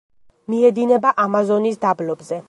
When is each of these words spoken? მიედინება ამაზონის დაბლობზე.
მიედინება 0.53 1.11
ამაზონის 1.25 1.77
დაბლობზე. 1.85 2.39